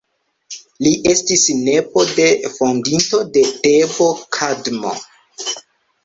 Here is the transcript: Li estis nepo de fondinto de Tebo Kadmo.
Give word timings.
Li 0.85 0.91
estis 1.09 1.41
nepo 1.65 2.05
de 2.19 2.25
fondinto 2.55 3.19
de 3.35 3.43
Tebo 3.67 4.07
Kadmo. 4.39 4.95